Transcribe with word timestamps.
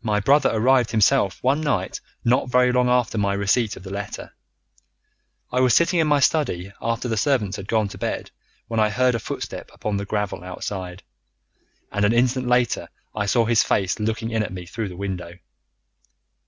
"My 0.00 0.20
brother 0.20 0.48
arrived 0.52 0.92
himself 0.92 1.42
one 1.42 1.60
night 1.60 2.00
not 2.24 2.48
very 2.52 2.70
long 2.70 2.88
after 2.88 3.18
my 3.18 3.34
receipt 3.34 3.76
of 3.76 3.82
the 3.82 3.90
letter. 3.90 4.32
I 5.50 5.58
was 5.58 5.74
sitting 5.74 5.98
in 5.98 6.06
my 6.06 6.20
study 6.20 6.70
after 6.80 7.08
the 7.08 7.16
servants 7.16 7.56
had 7.56 7.66
gone 7.66 7.88
to 7.88 7.98
bed, 7.98 8.30
when 8.68 8.78
I 8.78 8.90
heard 8.90 9.16
a 9.16 9.18
footstep 9.18 9.72
upon 9.74 9.96
the 9.96 10.04
gravel 10.06 10.44
outside, 10.44 11.02
and 11.90 12.04
an 12.04 12.12
instant 12.12 12.46
later 12.46 12.90
I 13.12 13.26
saw 13.26 13.44
his 13.44 13.64
face 13.64 13.98
looking 13.98 14.30
in 14.30 14.44
at 14.44 14.52
me 14.52 14.66
through 14.66 14.88
the 14.88 14.96
window. 14.96 15.40